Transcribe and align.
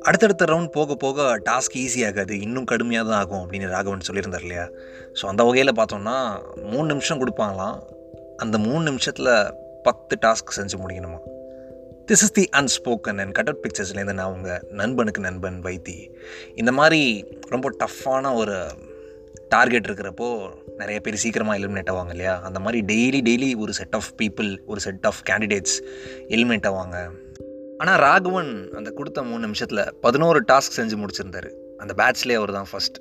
அடுத்தடுத்த 0.00 0.44
ரவுண்ட் 0.44 0.70
போக 0.70 0.94
போக 0.94 1.38
டாஸ்க் 1.38 1.76
ஈஸியாகாது 1.76 2.30
இன்னும் 2.30 2.64
கடுமையாக 2.64 3.10
தான் 3.10 3.20
ஆகும் 3.20 3.50
அப்படின்னு 3.50 3.68
ராகவன் 3.68 4.00
சொல்லியிருந்தார் 4.12 4.40
இல்லையா? 4.40 4.68
ஸோ 5.22 5.26
அந்த 5.26 5.44
வகையில் 5.44 5.74
பார்த்தோம்னா 5.74 6.38
மூணு 6.62 6.86
நிமிஷம் 6.86 7.20
கொடுப்பாங்களாம். 7.20 7.82
அந்த 8.36 8.58
மூணு 8.58 8.84
நிமிஷத்தில் 8.84 9.54
பத்து 9.82 10.18
டாஸ்க் 10.26 10.56
செஞ்சு 10.56 10.74
முடிக்கணுமா? 10.86 11.18
This 12.06 12.10
is 12.10 12.32
the 12.32 12.48
unspoken 12.52 13.18
and 13.18 13.32
cut 13.32 13.48
out 13.48 13.66
பிக்சர்ஸ்லேருந்து 13.66 14.12
நான் 14.12 14.32
உங்கள் 14.32 14.66
நண்பனுக்கு 14.70 15.20
நண்பன் 15.20 15.60
வைத்தி. 15.62 16.10
இந்த 16.54 16.72
மாதிரி 16.72 17.26
ரொம்ப 17.48 17.70
டஃப்பான 17.84 18.34
ஒரு 18.34 18.66
டார்கெட் 19.48 19.86
இருக்கிறப்போ 19.86 20.48
நிறைய 20.76 21.00
பேர் 21.00 21.14
சீக்கிரமாக 21.14 21.58
எலிமினேட் 21.58 21.90
ஆவாங்க 21.92 22.10
இல்லையா? 22.10 22.40
அந்த 22.42 22.58
மாதிரி 22.60 22.80
டெய்லி 22.92 23.20
டெய்லி 23.22 23.56
ஒரு 23.56 23.72
செட் 23.72 23.94
ஆஃப் 23.94 24.10
பீப்புள் 24.22 24.58
ஒரு 24.66 24.80
செட் 24.80 25.06
ஆஃப் 25.06 25.20
கேண்டிடேட்ஸ் 25.30 25.76
எலிமினேட் 26.28 26.68
ஆவாங்க. 26.70 26.96
ஆனால் 27.78 27.98
ராகவன் 27.98 28.68
அந்த 28.72 28.90
கொடுத்த 28.90 29.22
மூணு 29.22 29.40
நிமிஷத்தில் 29.40 29.84
பதினோரு 30.00 30.40
டாஸ்க் 30.52 30.76
செஞ்சு 30.76 30.96
முடிச்சிருந்தாரு. 31.02 31.50
அந்த 31.78 31.94
பேட்ச்லேயே 31.96 32.34
அவர் 32.34 32.52
தான் 32.52 32.70
ஃபஸ்ட் 32.72 32.98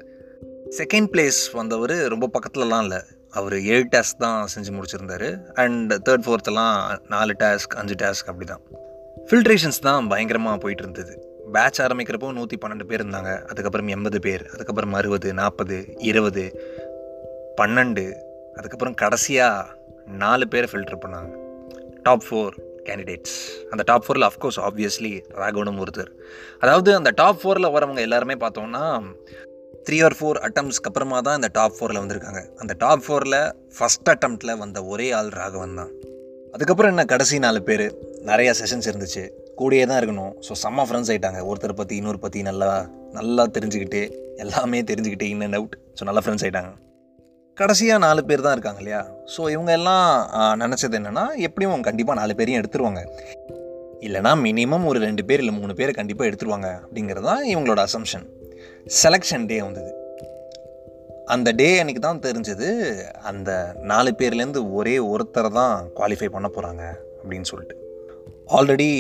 செகண்ட் 0.80 1.10
பிளேஸ் 1.14 1.42
வந்தவர் 1.54 1.96
ரொம்ப 2.08 2.30
பக்கத்துலலாம் 2.34 2.82
இல்லை. 2.82 3.02
அவர் 3.32 3.62
ஏழு 3.62 3.86
டாஸ்க் 3.92 4.20
தான் 4.20 4.48
செஞ்சு 4.56 4.72
முடிச்சிருந்தாரு. 4.78 5.30
அண்ட் 5.54 5.94
தேர்ட் 5.94 6.26
ஃபோர்த்தெல்லாம் 6.26 6.98
நாலு 7.08 7.36
டாஸ்க் 7.40 7.76
அஞ்சு 7.76 7.96
டாஸ்க் 7.96 8.30
அப்படி 8.32 8.46
தான் 8.46 8.62
ஃபில்ட்ரேஷன்ஸ் 9.30 9.80
தான் 9.82 10.08
பயங்கரமாக 10.08 10.58
போயிட்டு 10.58 10.84
இருந்தது. 10.84 11.14
பேட்ச் 11.54 11.82
ஆரம்பிக்கிறப்போ 11.82 12.34
நூற்றி 12.34 12.58
பன்னெண்டு 12.58 12.84
பேர் 12.84 13.06
இருந்தாங்க. 13.06 13.32
அதுக்கப்புறம் 13.44 13.88
எண்பது 13.88 14.20
பேர் 14.20 14.44
அதுக்கப்புறம் 14.54 14.94
அறுபது 14.94 15.34
நாற்பது 15.34 15.78
இருபது 15.98 16.44
பன்னெண்டு 17.60 18.04
அதுக்கப்புறம் 18.58 18.96
கடைசியாக 19.02 19.68
நாலு 20.24 20.46
பேரை 20.54 20.68
ஃபில்டர் 20.72 21.02
பண்ணாங்க. 21.04 21.32
டாப் 22.06 22.26
ஃபோர் 22.26 22.56
கேண்டிடேட்ஸ் 22.88 23.36
அந்த 23.72 23.84
டாப் 23.90 24.06
ஃபோரில் 24.06 24.26
அஃப்கோர்ஸ் 24.28 24.60
ஆப்வியஸ்லி 24.68 25.12
ராகவனும் 25.42 25.80
ஒருத்தர். 25.84 26.12
அதாவது 26.64 26.90
அந்த 27.00 27.12
டாப் 27.22 27.40
ஃபோரில் 27.42 27.74
வரவங்க 27.76 28.02
எல்லாருமே 28.08 28.36
பார்த்தோம்னா 28.44 28.84
த்ரீ 29.88 29.98
ஆர் 30.08 30.18
ஃபோர் 30.20 30.40
அட்டம்ஸ்க்கு 30.48 30.90
அப்புறமா 30.92 31.18
தான் 31.28 31.40
இந்த 31.40 31.50
டாப் 31.58 31.78
ஃபோரில் 31.78 32.02
வந்திருக்காங்க. 32.04 32.42
அந்த 32.62 32.74
டாப் 32.84 33.04
ஃபோரில் 33.08 33.40
ஃபஸ்ட் 33.78 34.12
அட்டம்ப்டில் 34.14 34.60
வந்த 34.64 34.82
ஒரே 34.94 35.08
ஆள் 35.20 35.32
ராகவன் 35.40 35.80
தான். 35.82 35.92
அதுக்கப்புறம் 36.56 36.92
என்ன 36.94 37.06
கடைசி 37.14 37.40
நாலு 37.46 37.62
பேர்? 37.70 37.86
நிறையா 38.32 38.52
செஷன்ஸ் 38.62 38.90
இருந்துச்சு. 38.92 39.24
கூடயே 39.60 39.86
தான் 39.90 40.00
இருக்கணும். 40.02 40.34
ஸோ 40.48 40.54
செம்ம 40.64 40.86
ஃப்ரெண்ட்ஸ் 40.88 41.12
ஆகிட்டாங்க 41.12 41.42
ஒருத்தர் 41.50 41.80
பற்றி 41.82 41.96
இன்னொரு 42.02 42.20
பற்றி 42.26 42.42
நல்லா 42.50 42.72
நல்லா 43.20 43.46
தெரிஞ்சுக்கிட்டு 43.58 44.02
எல்லாமே 44.46 44.82
தெரிஞ்சுக்கிட்டு 44.92 45.28
இன் 45.34 45.46
அண்ட் 45.48 45.60
அவுட் 45.60 45.78
ஸோ 46.00 46.06
நல்லா 46.10 46.24
ஃப்ரெண்ட்ஸ் 46.24 46.46
ஆகிட்டாங்க 46.46 46.74
கடைசியாக 47.60 48.04
நாலு 48.06 48.22
பேர் 48.30 48.42
தான் 48.46 48.56
இருக்காங்க 48.56 48.80
இல்லையா? 48.82 49.02
ஸோ 49.34 49.42
இவங்க 49.54 49.72
எல்லாம் 49.80 50.08
நினச்சது 50.62 50.96
என்னென்னா 51.00 51.24
எப்படியும் 51.48 51.86
கண்டிப்பாக 51.88 52.18
நாலு 52.20 52.34
பேரையும் 52.40 52.60
எடுத்துருவாங்க. 52.62 53.02
இல்லைனா 54.06 54.32
மினிமம் 54.46 54.88
ஒரு 54.90 55.00
ரெண்டு 55.06 55.24
பேர் 55.30 55.42
இல்லை 55.44 55.54
மூணு 55.60 55.74
பேரை 55.78 55.94
கண்டிப்பாக 56.00 56.30
எடுத்துருவாங்க 56.30 56.70
அப்படிங்கிறது 56.82 57.28
தான் 57.30 57.44
இவங்களோட 57.52 57.82
அசம்ஷன் 57.88 58.26
செலெக்ஷன் 59.02 59.46
டே 59.52 59.58
வந்தது. 59.68 59.92
அந்த 61.36 61.50
டே 61.62 61.70
அன்றைக்கி 61.82 62.02
தான் 62.08 62.22
தெரிஞ்சது 62.28 62.70
அந்த 63.32 63.52
நாலு 63.92 64.12
பேர்லேருந்து 64.20 64.64
ஒரே 64.80 64.96
ஒருத்தரை 65.14 65.52
தான் 65.62 65.76
குவாலிஃபை 66.00 66.30
பண்ண 66.38 66.50
போகிறாங்க 66.56 66.84
அப்படின்னு 67.22 67.50
சொல்லிட்டு. 67.52 67.78
ஆல்ரெடி 68.58 68.92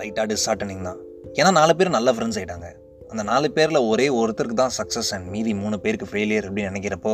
லைட்டாக 0.00 0.26
டிஸ்ஆர்டனிங் 0.32 0.86
தான். 0.90 1.00
ஏன்னா 1.40 1.50
நாலு 1.60 1.74
பேர் 1.78 1.96
நல்ல 1.98 2.12
ஃப்ரெண்ட்ஸ் 2.14 2.38
ஆகிட்டாங்க 2.40 2.70
அந்த 3.12 3.22
நாலு 3.32 3.48
பேரில் 3.56 3.86
ஒரே 3.90 4.06
ஒருத்தருக்கு 4.20 4.62
தான் 4.62 4.76
சக்ஸஸ் 4.78 5.10
அண்ட் 5.16 5.28
மீதி 5.34 5.52
மூணு 5.64 5.76
பேருக்கு 5.84 6.08
ஃபெயிலியர் 6.12 6.46
அப்படின்னு 6.48 6.72
நினைக்கிறப்போ 6.72 7.12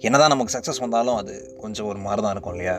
என்னதான் 0.00 0.32
நமக்கு 0.34 0.54
சக்ஸஸ் 0.56 0.82
வந்தாலும் 0.84 1.16
அது 1.16 1.56
கொஞ்சம் 1.62 1.88
ஒரு 1.90 1.98
மாதிரி 1.98 2.22
தான் 2.22 2.34
இருக்கும் 2.36 2.54
இல்லையா? 2.56 2.76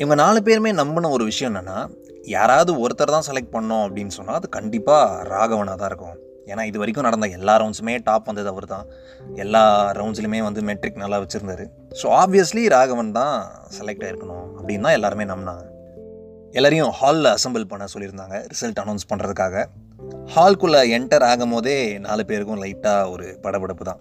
இவங்க 0.00 0.14
நாலு 0.14 0.42
பேருமே 0.42 0.72
நம்பின 0.72 1.10
ஒரு 1.10 1.24
விஷயம் 1.24 1.50
என்னென்னா 1.52 1.78
யாராவது 2.26 2.72
ஒருத்தர் 2.82 3.14
தான் 3.16 3.26
செலக்ட் 3.28 3.54
பண்ணோம் 3.54 3.84
அப்படின்னு 3.86 4.14
சொன்னால் 4.18 4.38
அது 4.40 4.48
கண்டிப்பாக 4.48 5.22
ராகவனாக 5.32 5.76
தான் 5.76 5.90
இருக்கும். 5.92 6.16
ஏன்னா 6.50 6.62
இது 6.68 6.78
வரைக்கும் 6.80 7.06
நடந்த 7.06 7.26
எல்லா 7.38 7.54
ரவுண்ட்ஸுமே 7.62 7.94
டாப் 8.06 8.28
வந்தது 8.28 8.48
அவர் 8.52 8.66
தான் 8.66 8.86
எல்லா 9.36 9.62
ரவுண்ட்ஸ்லையுமே 9.98 10.40
வந்து 10.42 10.62
மெட்ரிக் 10.68 11.02
நல்லா 11.02 11.18
வச்சுருந்தாரு. 11.22 11.64
ஸோ 12.00 12.06
ஆப்வியஸ்லி 12.22 12.64
ராகவன் 12.74 13.12
தான் 13.18 13.36
செலக்ட் 13.76 14.04
ஆகிருக்கணும் 14.06 14.46
அப்படின்னு 14.58 14.86
தான் 14.88 14.96
எல்லாருமே 14.98 15.24
நம்பினாங்க. 15.32 15.64
எல்லாரையும் 16.58 16.92
ஹாலில் 17.00 17.30
அசம்பிள் 17.36 17.70
பண்ண 17.72 17.84
சொல்லியிருந்தாங்க 17.94 18.38
ரிசல்ட் 18.52 18.80
அனௌன்ஸ் 18.84 19.08
பண்ணுறதுக்காக 19.10 19.64
ஹால்குள்ளே 20.34 20.80
என்டர் 20.96 21.26
ஆகும் 21.28 21.52
போதே 21.54 21.76
நாலு 22.06 22.22
பேருக்கும் 22.30 22.62
லைட்டாக 22.62 23.10
ஒரு 23.10 23.26
படபடப்பு 23.44 23.84
தான் 23.90 24.00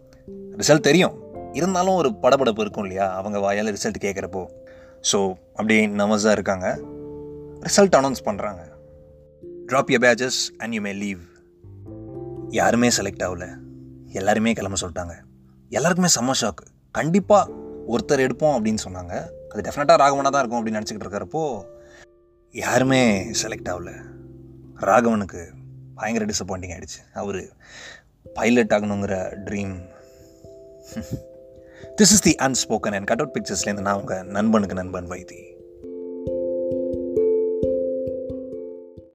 ரிசல்ட் 0.61 0.87
தெரியும். 0.87 1.15
இருந்தாலும் 1.53 1.95
ஒரு 1.95 2.09
படபடப்பு 2.21 2.59
இருக்கும் 2.59 2.83
இல்லையா? 2.83 3.15
அவங்க 3.15 3.39
வாயால் 3.39 3.73
ரிசல்ட் 3.73 4.03
கேட்குறப்போ 4.03 4.47
ஸோ 5.11 5.33
அப்படியே 5.53 5.87
நர்வஸாக 5.87 6.31
இருக்காங்க. 6.31 6.77
ரிசல்ட் 7.59 7.97
அனௌன்ஸ் 7.99 8.25
பண்ணுறாங்க 8.25 8.61
drop 9.67 9.89
your 9.89 10.03
pages 10.05 10.39
and 10.57 10.73
you 10.73 10.81
may 10.81 10.93
leave 10.93 11.19
யாருமே 12.49 12.87
செலக்ட் 12.87 13.23
ஆகல. 13.23 13.57
எல்லாருமே 14.11 14.53
கிளம்ப 14.53 14.77
சொல்லிட்டாங்க. 14.81 15.15
எல்லாருக்குமே 15.69 16.09
செம்ம 16.19 16.35
ஷாக்கு 16.41 16.65
கண்டிப்பாக 16.91 17.51
ஒருத்தர் 17.87 18.25
எடுப்போம் 18.27 18.55
அப்படின்னு 18.57 18.77
சொன்னாங்க. 18.83 19.13
அது 19.49 19.61
டெஃபினட்டாக 19.61 19.95
ராகவனாக 19.95 20.29
தான் 20.29 20.47
இருக்கும் 20.47 20.59
அப்படின்னு 20.59 20.79
நினச்சிக்கிட்டு 20.79 21.05
இருக்கிறப்போ 21.05 21.65
யாருமே 22.51 23.31
செலக்ட் 23.43 23.69
ஆகல. 23.69 23.91
ராகவனுக்கு 24.75 25.47
பயங்கர 25.95 26.25
டிசப்பாயிண்டிங் 26.25 26.73
ஆகிடுச்சு 26.75 27.01
அவர் 27.13 27.53
பைலட் 28.33 28.69
ஆகணுங்கிற 28.69 29.15
dream 29.45 29.75
this 31.83 32.13
is 32.15 32.21
the 32.21 32.35
unspoken 32.35 32.93
and 32.93 33.05
cut 33.05 33.19
out 33.19 33.35
பிக்சர்ஸ்லேருந்து 33.37 33.81
நான் 33.81 33.99
உங்கள் 33.99 34.25
நண்பனுக்கு 34.25 34.75
நண்பன் 34.75 35.09
வைத்தி. 35.09 35.57